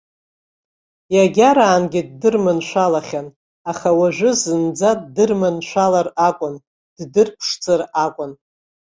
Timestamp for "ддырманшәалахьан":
2.09-3.27